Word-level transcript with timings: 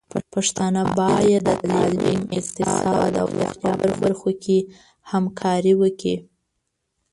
پښتانه 0.33 0.81
بايد 0.99 1.41
د 1.47 1.49
تعليم، 1.69 2.21
اقتصاد 2.39 3.11
او 3.21 3.27
روغتيا 3.37 3.73
په 3.81 3.87
برخو 4.01 4.29
کې 4.43 4.57
همکاري 5.11 5.73
وکړي. 5.81 6.15